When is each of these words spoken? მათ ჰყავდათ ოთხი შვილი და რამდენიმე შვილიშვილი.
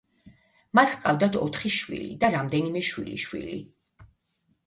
მათ 0.79 0.93
ჰყავდათ 0.93 1.35
ოთხი 1.41 1.71
შვილი 1.75 2.09
და 2.23 2.31
რამდენიმე 2.37 2.83
შვილიშვილი. 2.87 3.61